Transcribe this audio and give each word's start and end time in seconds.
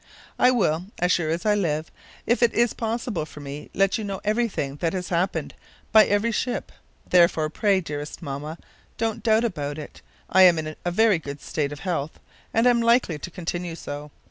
I 0.39 0.49
will, 0.49 0.87
as 0.97 1.11
sure 1.11 1.29
as 1.29 1.45
I 1.45 1.53
live, 1.53 1.91
if 2.25 2.41
it 2.41 2.51
is 2.55 2.73
possible 2.73 3.23
for 3.23 3.39
me, 3.39 3.69
let 3.75 3.99
you 3.99 4.03
know 4.03 4.19
everything 4.23 4.77
that 4.77 4.93
has 4.93 5.09
happened, 5.09 5.53
by 5.91 6.05
every 6.07 6.31
ship; 6.31 6.71
therefore 7.07 7.51
pray, 7.51 7.81
dearest 7.81 8.19
Mamma, 8.19 8.57
don't 8.97 9.21
doubt 9.21 9.43
about 9.43 9.77
it. 9.77 10.01
I 10.27 10.41
am 10.41 10.57
in 10.57 10.75
a 10.83 10.89
very 10.89 11.19
good 11.19 11.39
state 11.39 11.71
of 11.71 11.81
health, 11.81 12.19
and 12.51 12.65
am 12.65 12.81
likely 12.81 13.19
to 13.19 13.29
continue 13.29 13.75
so. 13.75 14.09